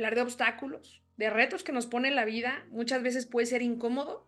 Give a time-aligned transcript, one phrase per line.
[0.00, 4.26] hablar de obstáculos, de retos que nos pone la vida, muchas veces puede ser incómodo,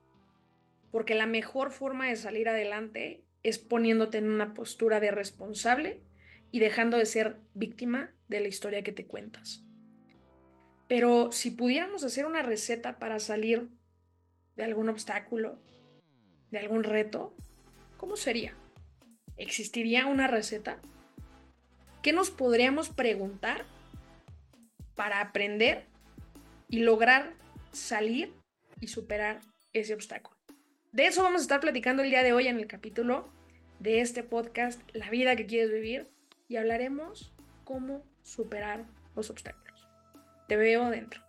[0.90, 6.02] porque la mejor forma de salir adelante es poniéndote en una postura de responsable
[6.50, 9.64] y dejando de ser víctima de la historia que te cuentas.
[10.88, 13.70] Pero si pudiéramos hacer una receta para salir
[14.56, 15.58] de algún obstáculo,
[16.50, 17.34] de algún reto,
[17.96, 18.54] ¿cómo sería?
[19.38, 20.82] ¿Existiría una receta?
[22.02, 23.64] ¿Qué nos podríamos preguntar
[24.94, 25.86] para aprender
[26.68, 27.34] y lograr
[27.72, 28.32] salir
[28.80, 29.40] y superar
[29.72, 30.36] ese obstáculo?
[30.92, 33.32] De eso vamos a estar platicando el día de hoy en el capítulo
[33.78, 36.08] de este podcast, La vida que quieres vivir,
[36.48, 37.32] y hablaremos
[37.64, 38.84] cómo superar
[39.16, 39.88] los obstáculos.
[40.48, 41.22] Te veo dentro.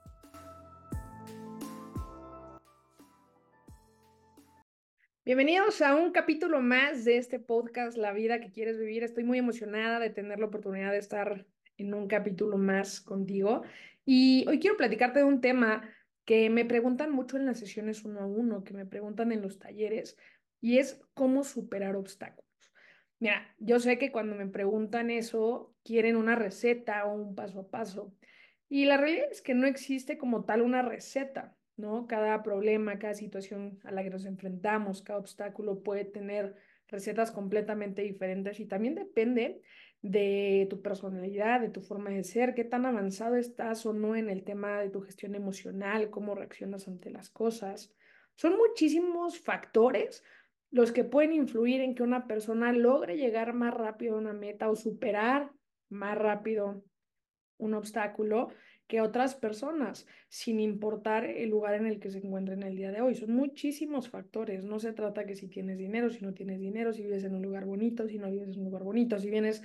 [5.26, 9.04] Bienvenidos a un capítulo más de este podcast, La vida que quieres vivir.
[9.04, 11.46] Estoy muy emocionada de tener la oportunidad de estar
[11.78, 13.64] en un capítulo más contigo.
[14.06, 15.90] Y hoy quiero platicarte de un tema
[16.26, 19.60] que me preguntan mucho en las sesiones uno a uno, que me preguntan en los
[19.60, 20.18] talleres,
[20.62, 22.50] y es cómo superar obstáculos.
[23.20, 27.68] Mira, yo sé que cuando me preguntan eso, quieren una receta o un paso a
[27.68, 28.14] paso.
[28.70, 31.56] Y la realidad es que no existe como tal una receta.
[31.76, 32.08] ¿no?
[32.08, 36.56] Cada problema, cada situación a la que nos enfrentamos, cada obstáculo puede tener
[36.88, 39.62] recetas completamente diferentes y también depende
[40.04, 44.30] de tu personalidad, de tu forma de ser, qué tan avanzado estás o no en
[44.30, 47.96] el tema de tu gestión emocional, cómo reaccionas ante las cosas.
[48.36, 50.24] Son muchísimos factores
[50.72, 54.70] los que pueden influir en que una persona logre llegar más rápido a una meta
[54.70, 55.52] o superar
[55.90, 56.84] más rápido
[57.58, 58.50] un obstáculo
[58.88, 63.00] que otras personas, sin importar el lugar en el que se encuentren el día de
[63.00, 63.16] hoy.
[63.16, 64.66] Son muchísimos factores.
[64.66, 67.42] No se trata que si tienes dinero, si no tienes dinero, si vives en un
[67.42, 69.64] lugar bonito, si no vives en un lugar bonito, si vienes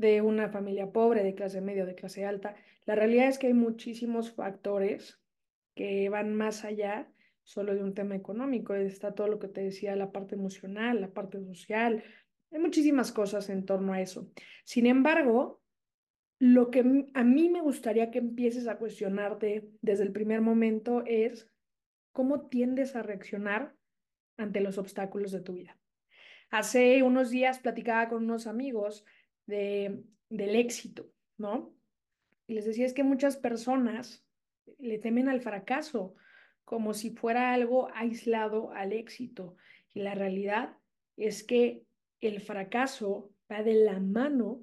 [0.00, 2.56] de una familia pobre, de clase media, de clase alta.
[2.86, 5.20] La realidad es que hay muchísimos factores
[5.74, 7.12] que van más allá
[7.42, 8.74] solo de un tema económico.
[8.74, 12.02] Está todo lo que te decía, la parte emocional, la parte social.
[12.50, 14.30] Hay muchísimas cosas en torno a eso.
[14.64, 15.60] Sin embargo,
[16.38, 21.50] lo que a mí me gustaría que empieces a cuestionarte desde el primer momento es
[22.12, 23.76] cómo tiendes a reaccionar
[24.38, 25.78] ante los obstáculos de tu vida.
[26.50, 29.04] Hace unos días platicaba con unos amigos
[29.50, 31.74] de, del éxito, ¿no?
[32.46, 34.24] Les decía es que muchas personas
[34.78, 36.14] le temen al fracaso
[36.64, 39.56] como si fuera algo aislado al éxito.
[39.92, 40.76] Y la realidad
[41.16, 41.82] es que
[42.20, 44.62] el fracaso va de la mano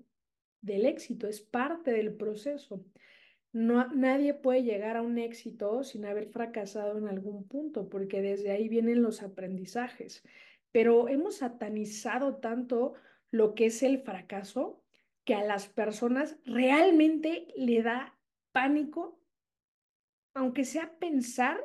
[0.61, 2.85] del éxito, es parte del proceso.
[3.51, 8.51] No, nadie puede llegar a un éxito sin haber fracasado en algún punto, porque desde
[8.51, 10.23] ahí vienen los aprendizajes.
[10.71, 12.93] Pero hemos satanizado tanto
[13.37, 14.83] lo que es el fracaso
[15.23, 18.17] que a las personas realmente le da
[18.51, 19.21] pánico,
[20.33, 21.57] aunque sea pensar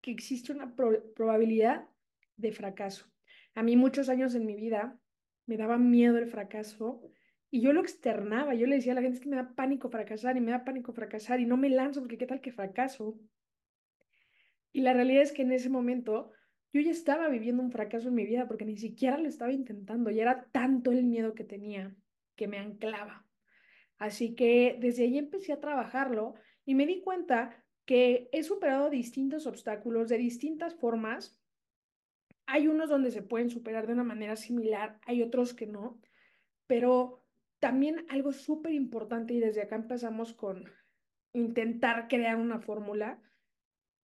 [0.00, 1.88] que existe una probabilidad
[2.36, 3.06] de fracaso.
[3.54, 5.00] A mí muchos años en mi vida
[5.46, 7.00] me daba miedo el fracaso
[7.50, 9.88] y yo lo externaba, yo le decía a la gente, es que me da pánico
[9.88, 13.18] fracasar y me da pánico fracasar y no me lanzo porque qué tal que fracaso.
[14.72, 16.32] Y la realidad es que en ese momento
[16.72, 20.10] yo ya estaba viviendo un fracaso en mi vida porque ni siquiera lo estaba intentando
[20.10, 21.94] y era tanto el miedo que tenía
[22.36, 23.26] que me anclaba.
[23.96, 26.34] Así que desde ahí empecé a trabajarlo
[26.64, 31.40] y me di cuenta que he superado distintos obstáculos de distintas formas.
[32.46, 36.00] Hay unos donde se pueden superar de una manera similar, hay otros que no,
[36.66, 37.24] pero
[37.58, 40.64] también algo súper importante, y desde acá empezamos con
[41.32, 43.20] intentar crear una fórmula,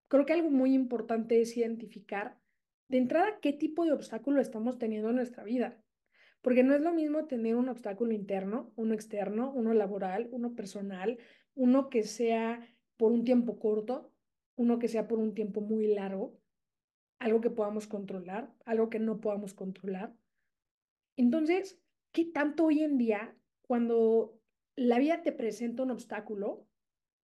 [0.08, 2.38] creo que algo muy importante es identificar
[2.94, 5.82] de entrada qué tipo de obstáculo estamos teniendo en nuestra vida.
[6.43, 11.19] Porque no es lo mismo tener un obstáculo interno, uno externo, uno laboral, uno personal,
[11.56, 12.65] uno que sea
[12.97, 14.12] por un tiempo corto,
[14.55, 16.38] uno que sea por un tiempo muy largo,
[17.19, 20.15] algo que podamos controlar, algo que no podamos controlar.
[21.16, 21.81] Entonces,
[22.12, 24.38] ¿qué tanto hoy en día cuando
[24.76, 26.69] la vida te presenta un obstáculo,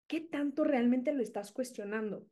[0.08, 2.26] ¿qué tanto realmente lo estás cuestionando?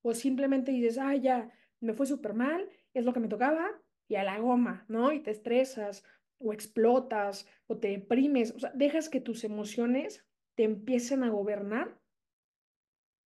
[0.00, 3.70] O simplemente dices, ah, ya, me fue súper mal, es lo que me tocaba,
[4.08, 5.12] y a la goma, ¿no?
[5.12, 6.04] Y te estresas,
[6.38, 12.00] o explotas, o te deprimes, o sea, dejas que tus emociones te empiecen a gobernar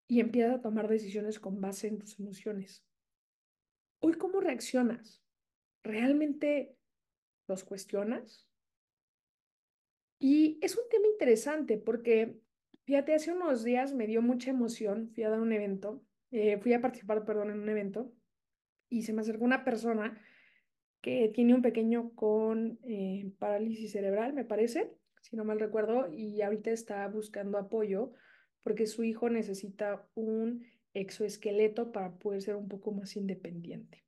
[0.08, 2.84] y empiezas a tomar decisiones con base en tus emociones.
[4.00, 5.22] Hoy, ¿cómo reaccionas?
[5.84, 6.76] ¿Realmente
[7.48, 8.48] los cuestionas?
[10.18, 12.40] Y es un tema interesante porque,
[12.84, 16.72] fíjate, hace unos días me dio mucha emoción, fui a dar un evento, eh, fui
[16.72, 18.12] a participar, perdón, en un evento
[18.92, 20.20] y se me acercó una persona
[21.00, 24.92] que tiene un pequeño con eh, parálisis cerebral, me parece,
[25.22, 28.12] si no mal recuerdo, y ahorita está buscando apoyo
[28.62, 34.04] porque su hijo necesita un exoesqueleto para poder ser un poco más independiente.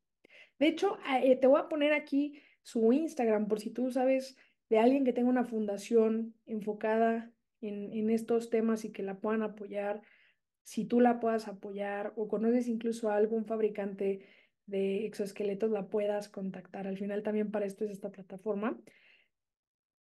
[0.59, 4.37] De hecho, eh, te voy a poner aquí su Instagram por si tú sabes
[4.69, 9.43] de alguien que tenga una fundación enfocada en, en estos temas y que la puedan
[9.43, 10.03] apoyar,
[10.63, 14.21] si tú la puedas apoyar o conoces incluso a algún fabricante
[14.67, 16.87] de exoesqueletos, la puedas contactar.
[16.87, 18.81] Al final también para esto es esta plataforma.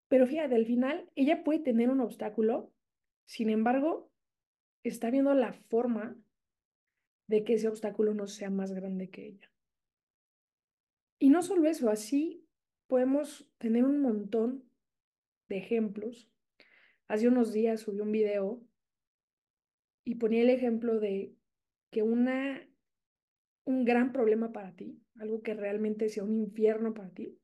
[0.08, 2.72] Pero fíjate, al final ella puede tener un obstáculo,
[3.26, 4.10] sin embargo,
[4.82, 6.16] está viendo la forma
[7.26, 9.50] de que ese obstáculo no sea más grande que ella.
[11.18, 12.46] Y no solo eso, así
[12.86, 14.64] podemos tener un montón
[15.48, 16.28] de ejemplos.
[17.08, 18.62] Hace unos días subí un video
[20.04, 21.34] y ponía el ejemplo de
[21.90, 22.68] que una,
[23.64, 27.38] un gran problema para ti, algo que realmente sea un infierno para ti,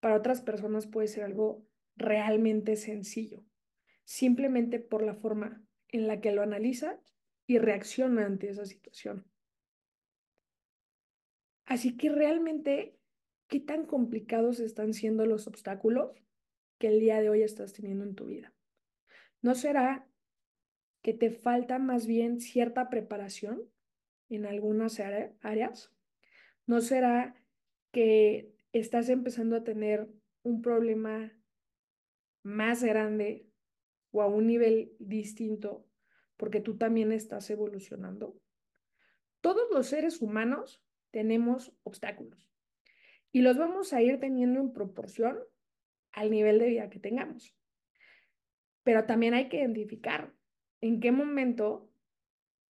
[0.00, 1.66] para otras personas puede ser algo
[1.96, 3.44] realmente sencillo,
[4.04, 7.00] simplemente por la forma en la que lo analiza
[7.46, 9.26] y reacciona ante esa situación.
[11.64, 12.98] Así que realmente,
[13.48, 16.12] ¿qué tan complicados están siendo los obstáculos
[16.78, 18.52] que el día de hoy estás teniendo en tu vida?
[19.40, 20.08] ¿No será
[21.02, 23.71] que te falta más bien cierta preparación
[24.36, 25.92] en algunas áreas?
[26.66, 27.34] ¿No será
[27.92, 30.08] que estás empezando a tener
[30.42, 31.32] un problema
[32.42, 33.46] más grande
[34.10, 35.86] o a un nivel distinto
[36.36, 38.40] porque tú también estás evolucionando?
[39.40, 42.48] Todos los seres humanos tenemos obstáculos
[43.32, 45.38] y los vamos a ir teniendo en proporción
[46.12, 47.56] al nivel de vida que tengamos.
[48.82, 50.34] Pero también hay que identificar
[50.80, 51.91] en qué momento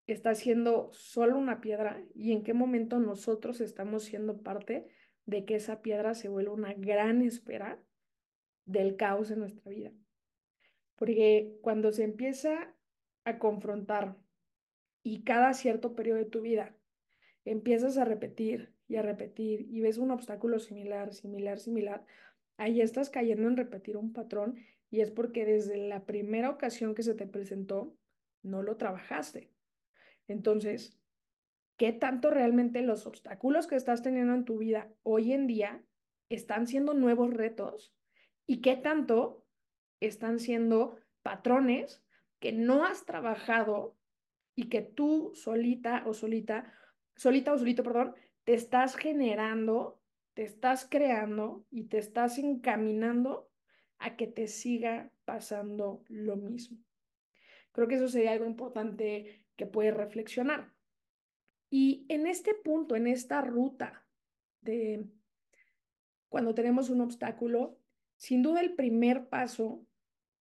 [0.08, 4.88] está siendo solo una piedra y en qué momento nosotros estamos siendo parte
[5.26, 7.82] de que esa piedra se vuelva una gran espera
[8.66, 9.92] del caos en nuestra vida.
[10.96, 12.76] Porque cuando se empieza
[13.24, 14.18] a confrontar
[15.04, 16.76] y cada cierto periodo de tu vida
[17.46, 22.06] empiezas a repetir y a repetir y ves un obstáculo similar, similar, similar,
[22.58, 24.58] ahí estás cayendo en repetir un patrón
[24.90, 27.96] y es porque desde la primera ocasión que se te presentó,
[28.44, 29.51] no lo trabajaste.
[30.28, 30.98] Entonces,
[31.78, 35.84] ¿qué tanto realmente los obstáculos que estás teniendo en tu vida hoy en día
[36.30, 37.94] están siendo nuevos retos?
[38.48, 39.46] ¿Y qué tanto
[40.00, 42.04] están siendo patrones
[42.40, 43.96] que no has trabajado
[44.56, 46.74] y que tú solita o solita,
[47.16, 50.02] solita o solito, perdón, te estás generando,
[50.34, 53.50] te estás creando y te estás encaminando
[54.00, 56.80] a que te siga pasando lo mismo?
[57.72, 60.74] Creo que eso sería algo importante que puedes reflexionar.
[61.70, 64.08] Y en este punto, en esta ruta
[64.62, 65.06] de
[66.30, 67.78] cuando tenemos un obstáculo,
[68.16, 69.86] sin duda el primer paso,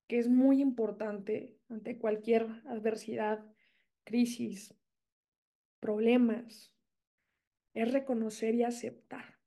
[0.07, 3.45] que es muy importante ante cualquier adversidad,
[4.05, 4.73] crisis,
[5.81, 6.73] problemas,
[7.73, 9.37] es reconocer y aceptar.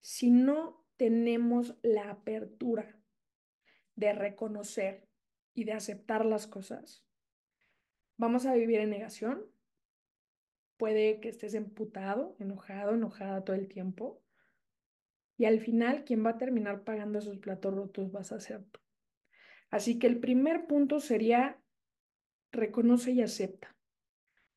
[0.00, 3.00] Si no tenemos la apertura
[3.94, 5.08] de reconocer
[5.54, 7.04] y de aceptar las cosas,
[8.16, 9.44] vamos a vivir en negación.
[10.76, 14.22] Puede que estés emputado, enojado, enojada todo el tiempo.
[15.36, 18.80] Y al final, quien va a terminar pagando esos platos rotos vas a ser tú.
[19.70, 21.60] Así que el primer punto sería
[22.52, 23.76] reconoce y acepta.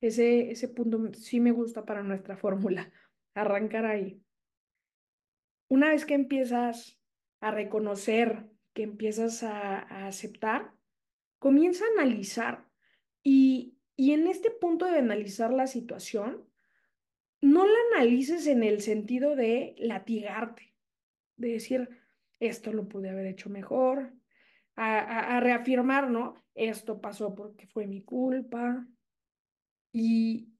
[0.00, 2.92] Ese, ese punto sí me gusta para nuestra fórmula,
[3.34, 4.22] arrancar ahí.
[5.68, 7.00] Una vez que empiezas
[7.40, 10.72] a reconocer, que empiezas a, a aceptar,
[11.38, 12.67] comienza a analizar
[13.30, 16.48] y, en este punto de analizar la situación,
[17.40, 20.74] no la analices en el sentido de latigarte,
[21.36, 21.88] de decir,
[22.40, 24.12] esto lo pude haber hecho mejor,
[24.76, 26.42] a, a, reafirmar, ¿no?
[26.54, 28.86] Esto pasó porque fue mi culpa.
[29.92, 30.52] Y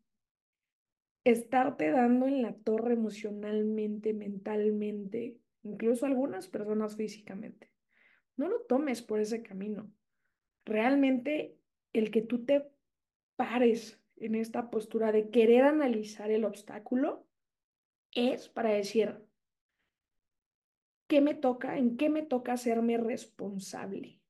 [1.24, 7.70] estarte dando en la torre emocionalmente, mentalmente, incluso algunas personas físicamente.
[8.36, 9.92] No lo tomes por ese camino
[10.68, 11.56] realmente
[11.98, 12.70] el que tú te
[13.36, 17.26] pares en esta postura de querer analizar el obstáculo
[18.12, 19.24] es para decir,
[21.06, 21.78] ¿qué me toca?
[21.78, 24.20] ¿En qué me toca hacerme responsable?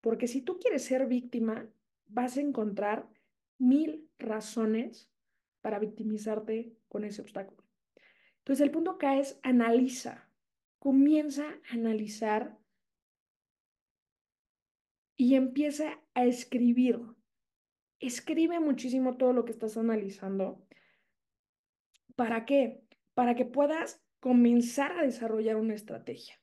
[0.00, 1.68] Porque si tú quieres ser víctima,
[2.06, 3.08] vas a encontrar
[3.58, 5.10] mil razones
[5.60, 7.62] para victimizarte con ese obstáculo.
[8.38, 10.28] Entonces el punto acá es analiza,
[10.80, 12.58] comienza a analizar
[15.22, 16.98] y empieza a escribir.
[18.00, 20.66] Escribe muchísimo todo lo que estás analizando.
[22.16, 22.82] ¿Para qué?
[23.14, 26.34] Para que puedas comenzar a desarrollar una estrategia.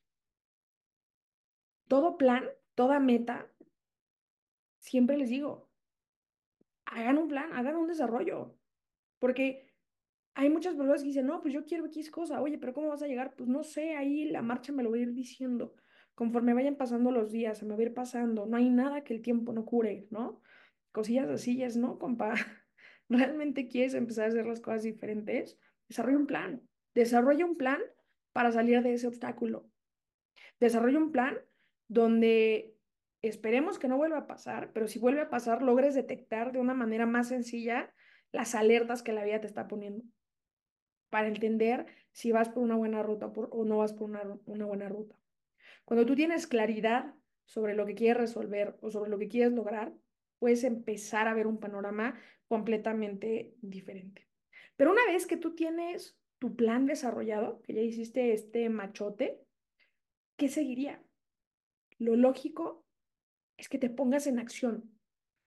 [1.89, 3.51] Todo plan, toda meta,
[4.77, 5.69] siempre les digo,
[6.86, 8.55] hagan un plan, hagan un desarrollo,
[9.19, 9.74] porque
[10.36, 13.03] hay muchas personas que dicen, no, pues yo quiero X cosa, oye, pero ¿cómo vas
[13.03, 13.36] a llegar?
[13.36, 15.75] Pues no sé, ahí la marcha me lo voy a ir diciendo.
[16.19, 19.13] Conforme vayan pasando los días, se me va a ir pasando, no hay nada que
[19.13, 20.41] el tiempo no cure, ¿no?
[20.91, 22.33] Cosillas así es, ¿no, compa?
[23.09, 25.57] ¿Realmente quieres empezar a hacer las cosas diferentes?
[25.88, 26.61] Desarrolla un plan,
[26.93, 27.79] desarrolla un plan
[28.33, 29.69] para salir de ese obstáculo.
[30.59, 31.38] Desarrolla un plan
[31.88, 32.75] donde
[33.21, 36.73] esperemos que no vuelva a pasar, pero si vuelve a pasar, logres detectar de una
[36.73, 37.93] manera más sencilla
[38.33, 40.03] las alertas que la vida te está poniendo
[41.09, 44.89] para entender si vas por una buena ruta o no vas por una, una buena
[44.89, 45.15] ruta.
[45.89, 47.15] Cuando tú tienes claridad
[47.46, 49.91] sobre lo que quieres resolver o sobre lo que quieres lograr,
[50.38, 52.13] puedes empezar a ver un panorama
[52.48, 54.29] completamente diferente.
[54.75, 59.41] Pero una vez que tú tienes tu plan desarrollado, que ya hiciste este machote,
[60.38, 61.03] ¿qué seguiría?
[61.98, 62.86] Lo lógico
[63.58, 64.96] es que te pongas en acción,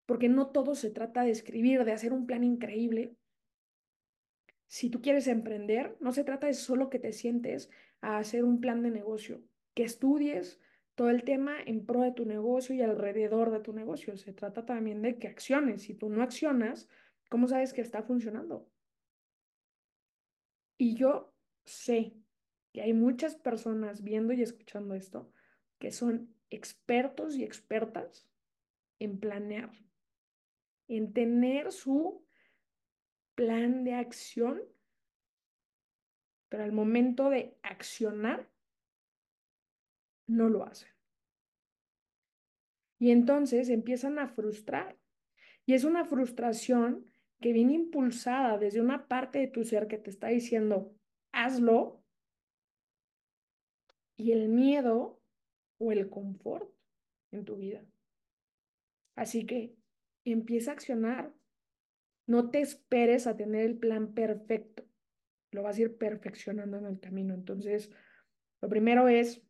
[0.06, 3.14] porque no todo se trata de escribir, de hacer un plan increíble.
[4.66, 7.70] Si tú quieres emprender, no se trata de solo que te sientes
[8.00, 10.60] a hacer un plan de negocio, que estudies
[10.94, 14.16] todo el tema en pro de tu negocio y alrededor de tu negocio.
[14.16, 15.82] Se trata también de que acciones.
[15.82, 16.88] Si tú no accionas,
[17.30, 18.68] ¿cómo sabes que está funcionando?
[20.76, 22.14] Y yo sé
[22.72, 25.32] que hay muchas personas viendo y escuchando esto
[25.78, 28.28] que son expertos y expertas
[28.98, 29.72] en planear,
[30.88, 32.24] en tener su
[33.34, 34.62] plan de acción,
[36.48, 38.51] pero al momento de accionar,
[40.26, 40.90] no lo hacen.
[42.98, 44.96] Y entonces empiezan a frustrar.
[45.66, 47.06] Y es una frustración
[47.40, 50.94] que viene impulsada desde una parte de tu ser que te está diciendo,
[51.32, 52.02] hazlo,
[54.16, 55.20] y el miedo
[55.78, 56.72] o el confort
[57.32, 57.84] en tu vida.
[59.16, 59.74] Así que
[60.24, 61.34] empieza a accionar.
[62.26, 64.84] No te esperes a tener el plan perfecto.
[65.50, 67.34] Lo vas a ir perfeccionando en el camino.
[67.34, 67.90] Entonces,
[68.60, 69.42] lo primero es,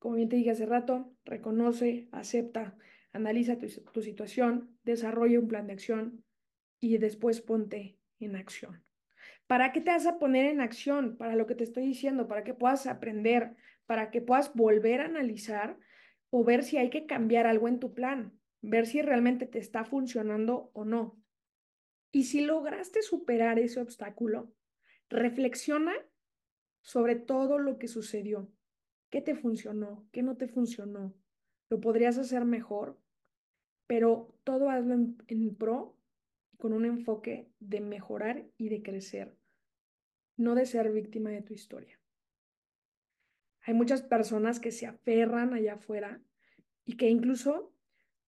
[0.00, 2.76] como bien te dije hace rato, reconoce, acepta,
[3.12, 6.24] analiza tu, tu situación, desarrolla un plan de acción
[6.80, 8.82] y después ponte en acción.
[9.46, 11.16] ¿Para qué te vas a poner en acción?
[11.16, 13.54] Para lo que te estoy diciendo, para que puedas aprender,
[13.86, 15.78] para que puedas volver a analizar
[16.30, 19.84] o ver si hay que cambiar algo en tu plan, ver si realmente te está
[19.84, 21.20] funcionando o no.
[22.10, 24.54] Y si lograste superar ese obstáculo,
[25.10, 25.92] reflexiona
[26.80, 28.50] sobre todo lo que sucedió.
[29.10, 30.08] ¿Qué te funcionó?
[30.12, 31.12] ¿Qué no te funcionó?
[31.68, 32.96] ¿Lo podrías hacer mejor?
[33.88, 35.96] Pero todo hazlo en, pro
[36.58, 39.34] con un enfoque de mejorar y de crecer,
[40.36, 41.98] no de ser víctima de tu historia.
[43.62, 46.22] Hay muchas personas que se aferran allá afuera
[46.84, 47.72] y que incluso,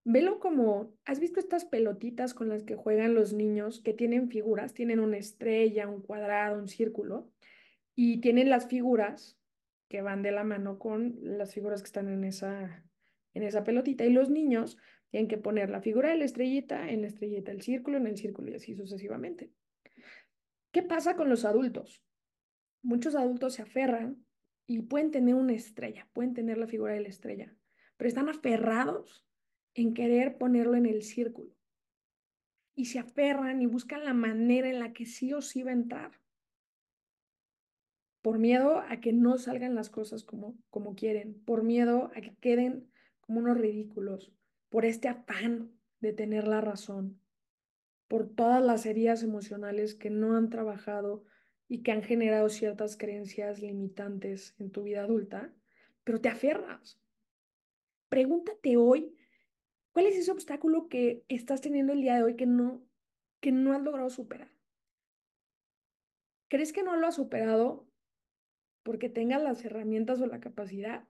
[0.05, 4.75] velo como, ¿has visto estas pelotitas con las que juegan los niños que tienen figuras?
[4.75, 7.31] Tienen una estrella, un cuadrado, un círculo
[7.95, 9.39] y tienen las figuras
[9.93, 12.83] que van de la mano con las figuras que están en esa,
[13.35, 14.07] en esa pelotita.
[14.07, 14.79] Y los niños
[15.11, 18.17] tienen que poner la figura de la estrellita en la estrellita, el círculo en el
[18.17, 19.53] círculo y así sucesivamente.
[20.71, 22.03] ¿Qué pasa con los adultos?
[22.81, 24.25] Muchos adultos se aferran
[24.67, 27.55] y pueden tener una estrella, pueden tener la figura de la estrella,
[27.99, 29.27] pero están aferrados
[29.75, 31.55] en querer ponerlo en el círculo.
[32.75, 35.75] Y se aferran y buscan la manera en la que sí o sí va a
[35.75, 36.22] entrar.
[38.23, 42.35] Por miedo a que no salgan las cosas como, como quieren, por miedo a que
[42.37, 44.33] queden como unos ridículos,
[44.69, 47.21] por este afán de tener la razón,
[48.09, 51.25] por todas las heridas emocionales que no han trabajado
[51.69, 55.53] y que han generado ciertas creencias limitantes en tu vida adulta,
[56.05, 57.01] pero te aferras.
[58.09, 59.17] Pregúntate hoy,
[59.93, 62.85] ¿cuál es ese obstáculo que estás teniendo el día de hoy que no,
[63.41, 64.51] que no has logrado superar?
[66.49, 67.89] ¿Crees que no lo has superado
[68.83, 71.09] porque tengas las herramientas o la capacidad?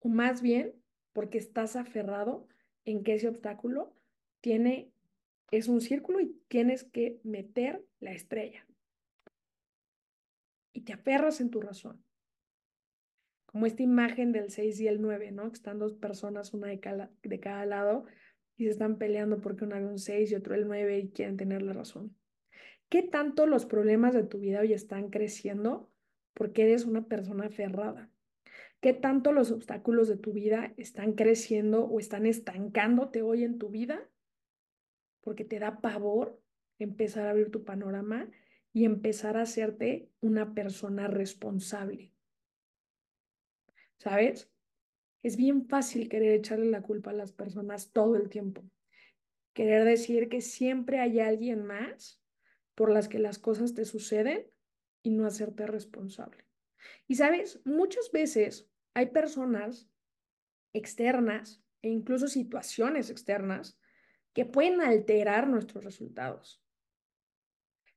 [0.00, 0.74] O más bien
[1.12, 2.48] porque estás aferrado
[2.84, 3.96] en que ese obstáculo
[4.40, 4.92] tiene,
[5.50, 8.66] es un círculo y tienes que meter la estrella.
[10.72, 12.04] Y te aferras en tu razón.
[13.46, 15.50] Como esta imagen del 6 y el 9, ¿no?
[15.50, 18.06] Que están dos personas, una de cada, de cada lado,
[18.56, 21.36] y se están peleando porque uno ve un 6 y otro el 9 y quieren
[21.36, 22.16] tener la razón.
[22.88, 25.91] ¿Qué tanto los problemas de tu vida hoy están creciendo
[26.34, 28.10] porque eres una persona aferrada?
[28.80, 33.68] ¿Qué tanto los obstáculos de tu vida están creciendo o están estancándote hoy en tu
[33.68, 34.08] vida?
[35.20, 36.40] Porque te da pavor
[36.80, 38.28] empezar a abrir tu panorama
[38.72, 42.12] y empezar a hacerte una persona responsable.
[43.98, 44.50] ¿Sabes?
[45.22, 48.64] Es bien fácil querer echarle la culpa a las personas todo el tiempo.
[49.52, 52.20] Querer decir que siempre hay alguien más
[52.74, 54.50] por las que las cosas te suceden
[55.02, 56.44] y no hacerte responsable.
[57.08, 59.88] Y sabes, muchas veces hay personas
[60.72, 63.78] externas e incluso situaciones externas
[64.32, 66.62] que pueden alterar nuestros resultados.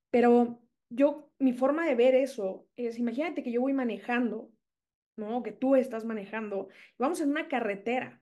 [0.09, 4.51] Pero yo, mi forma de ver eso es, imagínate que yo voy manejando,
[5.17, 5.43] ¿no?
[5.43, 8.21] Que tú estás manejando, vamos en una carretera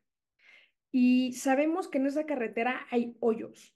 [0.91, 3.75] y sabemos que en esa carretera hay hoyos.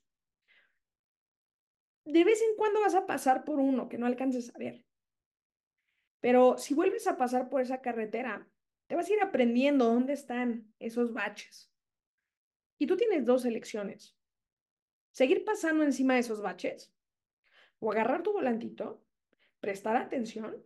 [2.04, 4.87] De vez en cuando vas a pasar por uno que no alcances a ver.
[6.20, 8.48] Pero si vuelves a pasar por esa carretera,
[8.86, 11.70] te vas a ir aprendiendo dónde están esos baches.
[12.78, 14.16] Y tú tienes dos elecciones.
[15.10, 16.92] Seguir pasando encima de esos baches
[17.80, 19.02] o agarrar tu volantito,
[19.60, 20.64] prestar atención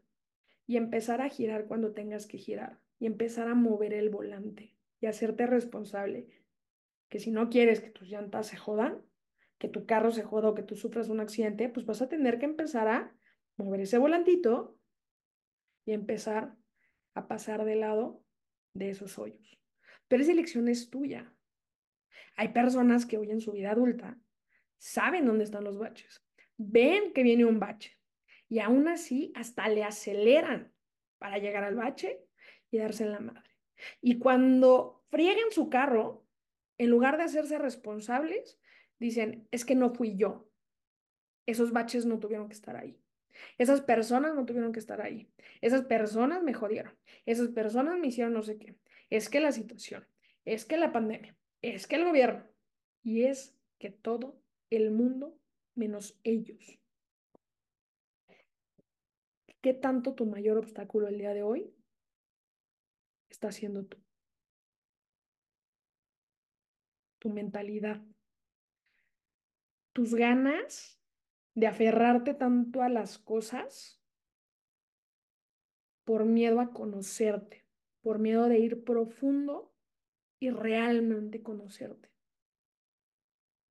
[0.66, 5.06] y empezar a girar cuando tengas que girar y empezar a mover el volante y
[5.06, 6.28] hacerte responsable
[7.08, 9.02] que si no quieres que tus llantas se jodan,
[9.58, 12.38] que tu carro se joda o que tú sufras un accidente, pues vas a tener
[12.38, 13.14] que empezar a
[13.56, 14.78] mover ese volantito
[15.84, 16.56] y empezar
[17.14, 18.24] a pasar de lado
[18.74, 19.60] de esos hoyos.
[20.08, 21.34] Pero esa elección es tuya.
[22.36, 24.18] Hay personas que hoy en su vida adulta
[24.78, 26.24] saben dónde están los baches,
[26.56, 27.98] ven que viene un bache
[28.48, 30.72] y aún así hasta le aceleran
[31.18, 32.26] para llegar al bache
[32.70, 33.50] y darse en la madre.
[34.00, 36.26] Y cuando friegan su carro,
[36.78, 38.58] en lugar de hacerse responsables,
[38.98, 40.48] dicen, es que no fui yo.
[41.46, 43.01] Esos baches no tuvieron que estar ahí.
[43.58, 45.30] Esas personas no tuvieron que estar ahí.
[45.60, 46.96] Esas personas me jodieron.
[47.26, 48.76] Esas personas me hicieron no sé qué.
[49.10, 50.06] Es que la situación,
[50.44, 52.46] es que la pandemia, es que el gobierno.
[53.02, 55.38] Y es que todo el mundo
[55.74, 56.78] menos ellos.
[59.60, 61.74] ¿Qué tanto tu mayor obstáculo el día de hoy
[63.28, 63.98] está siendo tú?
[67.18, 68.02] Tu mentalidad.
[69.92, 71.01] Tus ganas
[71.54, 74.00] de aferrarte tanto a las cosas
[76.04, 77.64] por miedo a conocerte,
[78.00, 79.74] por miedo de ir profundo
[80.40, 82.10] y realmente conocerte.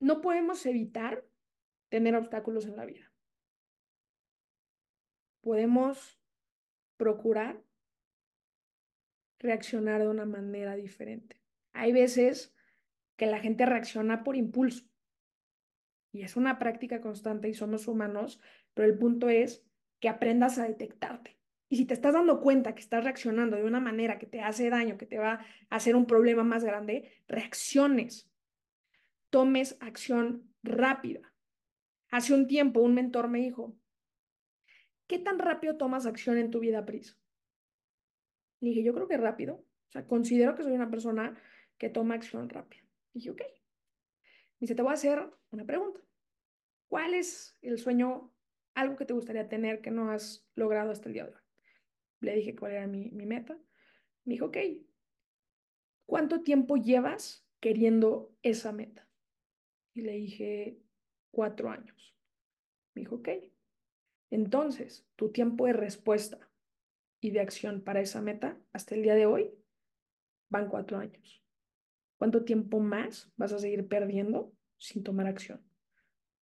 [0.00, 1.24] No podemos evitar
[1.88, 3.12] tener obstáculos en la vida.
[5.42, 6.20] Podemos
[6.96, 7.62] procurar
[9.38, 11.42] reaccionar de una manera diferente.
[11.72, 12.54] Hay veces
[13.16, 14.91] que la gente reacciona por impulso
[16.12, 18.40] y es una práctica constante y somos humanos,
[18.74, 19.64] pero el punto es
[19.98, 21.38] que aprendas a detectarte.
[21.70, 24.68] Y si te estás dando cuenta que estás reaccionando de una manera que te hace
[24.68, 28.30] daño, que te va a hacer un problema más grande, reacciones.
[29.30, 31.32] Tomes acción rápida.
[32.10, 33.74] Hace un tiempo un mentor me dijo,
[35.06, 37.18] ¿qué tan rápido tomas acción en tu vida, Pris?
[38.60, 39.54] Dije, yo creo que rápido.
[39.54, 41.40] O sea, considero que soy una persona
[41.78, 42.82] que toma acción rápida.
[43.14, 43.42] dije, ok.
[44.62, 45.98] Dice, te voy a hacer una pregunta.
[46.86, 48.32] ¿Cuál es el sueño,
[48.74, 51.42] algo que te gustaría tener que no has logrado hasta el día de hoy?
[52.20, 53.58] Le dije cuál era mi, mi meta.
[54.24, 54.58] Me dijo, ok,
[56.06, 59.10] ¿cuánto tiempo llevas queriendo esa meta?
[59.94, 60.78] Y le dije,
[61.32, 62.16] cuatro años.
[62.94, 63.30] Me dijo, ok.
[64.30, 66.38] Entonces, tu tiempo de respuesta
[67.20, 69.52] y de acción para esa meta hasta el día de hoy
[70.50, 71.41] van cuatro años.
[72.22, 75.60] ¿Cuánto tiempo más vas a seguir perdiendo sin tomar acción?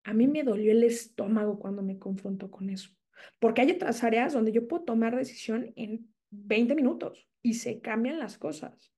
[0.05, 2.90] A mí me dolió el estómago cuando me confrontó con eso,
[3.38, 8.19] porque hay otras áreas donde yo puedo tomar decisión en 20 minutos y se cambian
[8.19, 8.93] las cosas.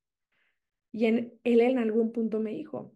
[0.90, 2.92] Y en, él en algún punto me dijo,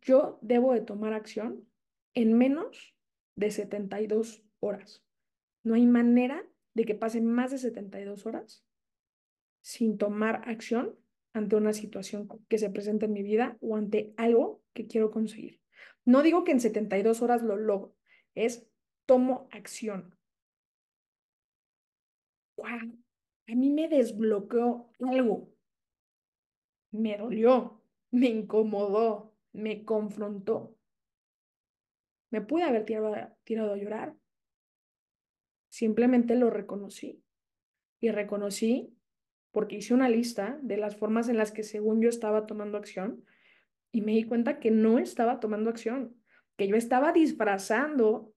[0.00, 1.68] yo debo de tomar acción
[2.14, 2.96] en menos
[3.36, 5.04] de 72 horas.
[5.62, 8.64] No hay manera de que pasen más de 72 horas
[9.60, 10.96] sin tomar acción
[11.32, 15.60] ante una situación que se presenta en mi vida o ante algo que quiero conseguir.
[16.04, 17.94] No digo que en 72 horas lo logro,
[18.34, 18.66] es
[19.06, 20.16] tomo acción.
[22.64, 25.52] A mí me desbloqueó algo.
[26.90, 30.76] Me dolió, me incomodó, me confrontó.
[32.30, 33.14] Me pude haber tirado,
[33.44, 34.16] tirado a llorar.
[35.70, 37.22] Simplemente lo reconocí.
[38.00, 38.96] Y reconocí
[39.52, 43.24] porque hice una lista de las formas en las que según yo estaba tomando acción
[43.92, 46.16] y me di cuenta que no estaba tomando acción,
[46.56, 48.34] que yo estaba disfrazando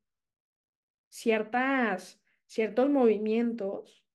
[1.10, 4.06] ciertas, ciertos movimientos,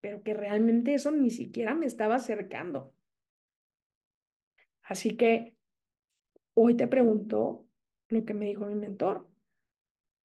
[0.00, 2.94] pero que realmente eso ni siquiera me estaba acercando.
[4.82, 5.54] Así que
[6.54, 7.66] hoy te pregunto
[8.08, 9.28] lo que me dijo mi mentor.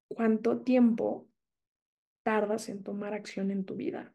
[0.07, 1.27] ¿Cuánto tiempo
[2.23, 4.14] tardas en tomar acción en tu vida?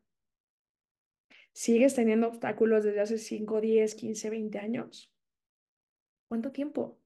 [1.52, 5.12] ¿Sigues teniendo obstáculos desde hace 5, 10, 15, 20 años?
[6.28, 6.98] ¿Cuánto tiempo?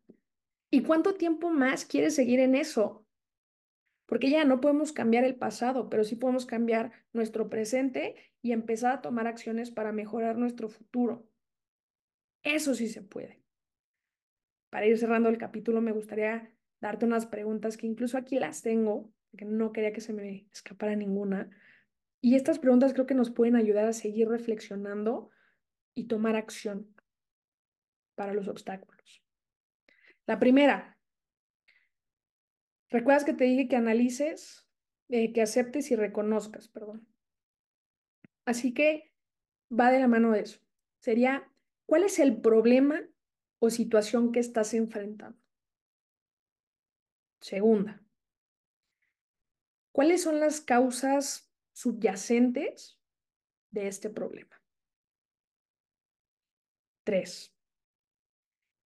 [0.70, 3.07] ¿Y cuánto tiempo más quieres seguir en eso?
[4.07, 8.92] Porque ya no podemos cambiar el pasado, pero sí podemos cambiar nuestro presente y empezar
[8.92, 11.26] a tomar acciones para mejorar nuestro futuro.
[12.42, 13.42] Eso sí se puede.
[14.68, 19.11] Para ir cerrando el capítulo, me gustaría darte unas preguntas que incluso aquí las tengo,
[19.37, 21.48] que no quería que se me escapara ninguna.
[22.25, 25.29] Y estas preguntas creo que nos pueden ayudar a seguir reflexionando
[25.95, 26.97] y tomar acción
[28.15, 29.23] para los obstáculos.
[30.25, 30.99] La primera,
[32.89, 34.67] ¿recuerdas que te dije que analices,
[35.11, 37.07] eh, que aceptes y reconozcas, perdón?
[38.47, 39.13] Así que
[39.71, 40.61] va de la mano de eso.
[41.01, 41.53] Sería,
[41.85, 43.03] ¿cuál es el problema
[43.59, 45.39] o situación que estás enfrentando?
[47.43, 48.03] Segunda,
[49.93, 52.99] ¿cuáles son las causas subyacentes
[53.71, 54.63] de este problema?
[57.05, 57.55] Tres,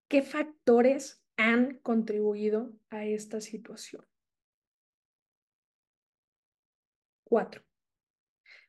[0.08, 4.04] ¿qué factores han contribuido a esta situación?
[7.22, 7.62] Cuatro,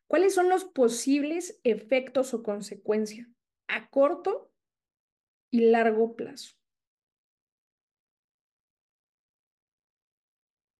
[0.07, 3.27] ¿cuáles son los posibles efectos o consecuencias
[3.67, 4.51] a corto
[5.49, 6.55] y largo plazo?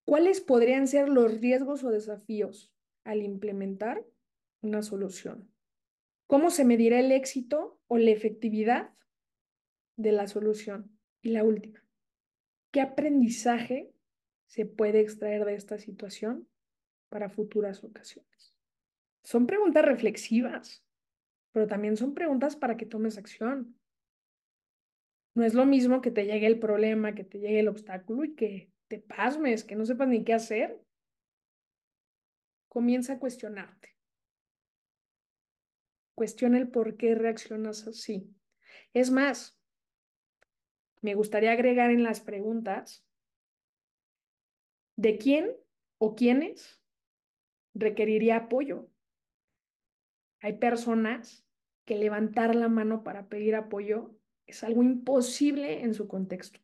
[0.06, 4.06] ¿Cuáles podrían ser los riesgos o desafíos al implementar
[4.62, 5.52] una solución?
[6.28, 8.94] ¿Cómo se medirá el éxito o la efectividad
[9.96, 10.96] de la solución?
[11.22, 11.84] Y la última,
[12.72, 13.92] ¿qué aprendizaje
[14.46, 16.48] se puede extraer de esta situación
[17.10, 18.56] para futuras ocasiones?
[19.24, 20.86] Son preguntas reflexivas,
[21.52, 23.76] pero también son preguntas para que tomes acción.
[25.36, 28.36] No es lo mismo que te llegue el problema, que te llegue el obstáculo y
[28.36, 30.82] que te pasmes, que no sepas ni qué hacer,
[32.70, 33.98] comienza a cuestionarte.
[36.16, 38.34] Cuestiona el por qué reaccionas así.
[38.94, 39.60] Es más,
[41.02, 43.06] me gustaría agregar en las preguntas
[44.96, 45.56] de quién
[45.98, 46.82] o quiénes
[47.74, 48.90] requeriría apoyo.
[50.42, 51.46] Hay personas
[51.86, 56.62] que levantar la mano para pedir apoyo es algo imposible en su contexto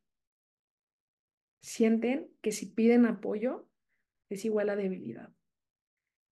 [1.65, 3.67] sienten que si piden apoyo
[4.29, 5.34] es igual a debilidad.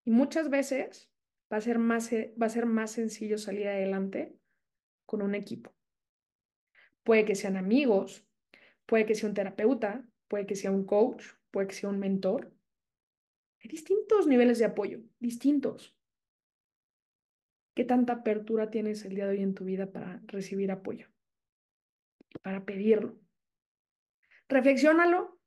[0.06, 1.10] Y muchas veces
[1.52, 4.38] va a ser más, va a ser más sencillo salir adelante
[5.06, 5.74] con un equipo.
[7.04, 8.26] Puede que sean amigos,
[8.86, 12.54] puede que sea un terapeuta, puede que sea un coach, puede que sea un mentor.
[13.62, 15.96] Hay distintos niveles de apoyo, distintos.
[17.76, 21.08] ¿Qué tanta apertura tienes el día de hoy en tu vida para recibir apoyo?
[22.42, 23.20] Para pedirlo.
[24.48, 25.40] Reflexiónalo,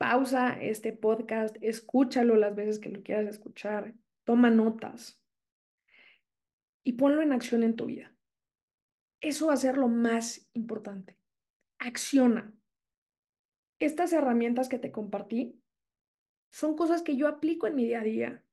[0.00, 5.22] pausa este podcast, escúchalo las veces que lo quieras escuchar, toma notas
[6.82, 8.16] y ponlo en acción en tu vida.
[9.20, 11.18] Eso va a ser lo más importante.
[11.78, 12.50] Acciona.
[13.78, 15.60] Estas herramientas que te compartí
[16.50, 18.44] son cosas que yo aplico en mi día a día.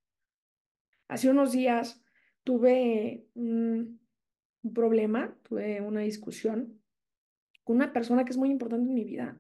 [1.08, 2.04] Hace unos días
[2.44, 4.02] tuve un
[4.76, 6.84] problema, tuve una discusión
[7.64, 9.40] con una persona que es muy importante en mi vida.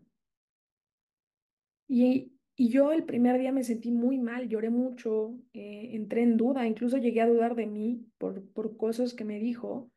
[1.87, 6.37] Y, y yo el primer día me sentí muy mal, lloré mucho, eh, entré en
[6.37, 9.91] duda, incluso llegué a dudar de mí por, por cosas que me dijo.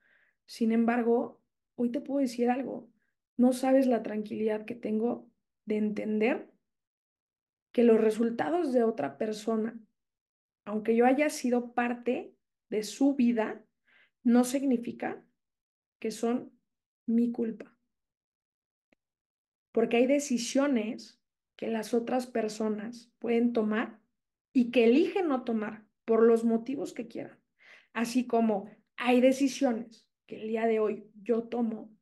[0.46, 1.40] Sin embargo,
[1.74, 2.90] hoy te puedo decir algo,
[3.37, 5.29] no sabes la tranquilidad que tengo
[5.64, 6.50] de entender
[7.72, 9.81] que los resultados de otra persona,
[10.64, 12.35] aunque yo haya sido parte
[12.68, 13.64] de su vida,
[14.22, 15.24] no significa
[15.98, 16.53] que son
[17.07, 17.76] mi culpa
[19.72, 21.20] porque hay decisiones
[21.61, 24.01] que las otras personas pueden tomar
[24.51, 27.38] y que eligen no tomar por los motivos que quieran.
[27.92, 31.94] Así como hay decisiones que el día de hoy yo tomo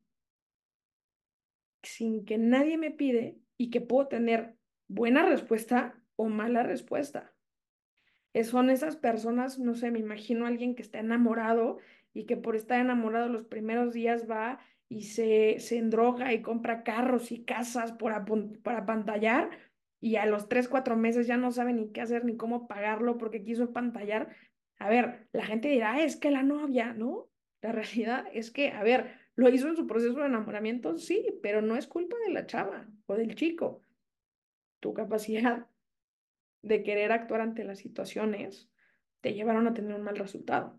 [1.83, 4.55] sin que nadie me pide y que puedo tener
[4.87, 7.33] buena respuesta o mala respuesta.
[8.43, 11.79] Son esas personas, no sé, me imagino a alguien que está enamorado
[12.13, 16.83] y que por estar enamorado los primeros días va y se, se endroga y compra
[16.83, 19.51] carros y casas para, pantallar
[20.01, 23.17] y a los tres, cuatro meses ya no sabe ni qué hacer ni cómo pagarlo
[23.17, 24.35] porque quiso pantallar.
[24.79, 27.29] A ver, la gente dirá, ah, es que la novia, ¿no?
[27.61, 31.61] La realidad es que, a ver, lo hizo en su proceso de enamoramiento, sí, pero
[31.61, 33.83] no es culpa de la chava o del chico.
[34.79, 35.67] Tu capacidad
[36.61, 38.69] de querer actuar ante las situaciones
[39.21, 40.78] te llevaron a tener un mal resultado.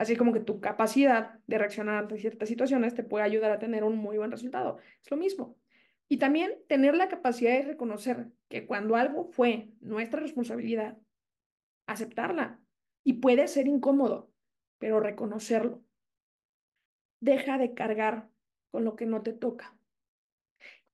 [0.00, 3.84] Así como que tu capacidad de reaccionar ante ciertas situaciones te puede ayudar a tener
[3.84, 4.78] un muy buen resultado.
[5.02, 5.58] Es lo mismo.
[6.08, 10.96] Y también tener la capacidad de reconocer que cuando algo fue nuestra responsabilidad,
[11.86, 12.58] aceptarla.
[13.04, 14.32] Y puede ser incómodo.
[14.78, 15.84] pero reconocerlo.
[17.20, 18.30] Deja de cargar
[18.70, 19.76] con lo que no te toca.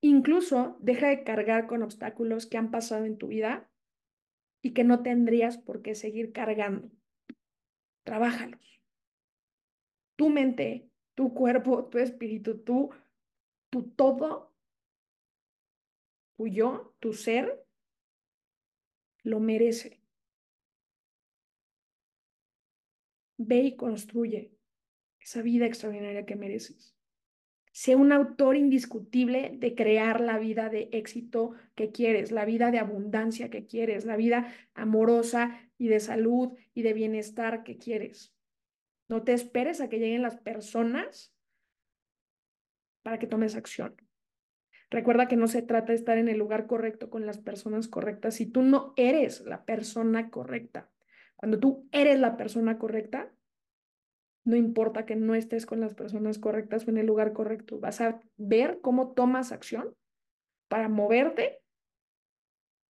[0.01, 3.69] Incluso deja de cargar con obstáculos que han pasado en tu vida
[4.61, 6.91] y que no tendrías por qué seguir cargando.
[8.03, 8.77] Trabájalos.
[10.17, 12.89] Tu mente, tu cuerpo, tu espíritu, tu,
[13.69, 14.53] tu todo,
[16.35, 17.65] tu yo, tu ser,
[19.23, 20.01] lo merece.
[23.37, 24.51] Ve y construye
[25.19, 26.95] esa vida extraordinaria que mereces.
[27.71, 32.79] Sé un autor indiscutible de crear la vida de éxito que quieres, la vida de
[32.79, 38.36] abundancia que quieres, la vida amorosa y de salud y de bienestar que quieres.
[39.07, 41.33] No te esperes a que lleguen las personas
[43.03, 43.95] para que tomes acción.
[44.89, 48.35] Recuerda que no se trata de estar en el lugar correcto con las personas correctas
[48.35, 50.89] si tú no eres la persona correcta.
[51.35, 53.31] Cuando tú eres la persona correcta,
[54.43, 57.99] no importa que no estés con las personas correctas o en el lugar correcto, vas
[57.99, 59.93] a ver cómo tomas acción
[60.69, 61.59] para moverte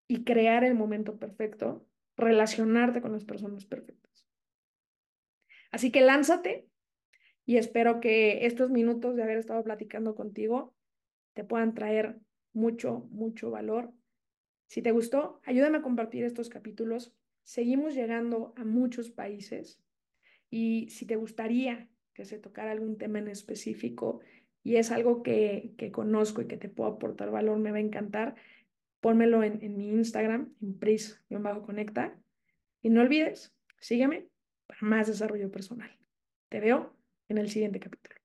[0.08, 4.17] y crear el momento perfecto, relacionarte con las personas perfectas.
[5.78, 6.66] Así que lánzate
[7.46, 10.74] y espero que estos minutos de haber estado platicando contigo
[11.36, 12.18] te puedan traer
[12.52, 13.94] mucho, mucho valor.
[14.66, 17.14] Si te gustó, ayúdame a compartir estos capítulos.
[17.44, 19.80] Seguimos llegando a muchos países
[20.50, 24.22] y si te gustaría que se tocara algún tema en específico
[24.64, 27.82] y es algo que, que conozco y que te puedo aportar valor, me va a
[27.82, 28.34] encantar,
[29.00, 32.20] pónmelo en, en mi Instagram, en pris-conecta.
[32.82, 34.28] Y no olvides, sígueme
[34.68, 35.90] para más desarrollo personal.
[36.50, 36.94] Te veo
[37.30, 38.17] en el siguiente capítulo.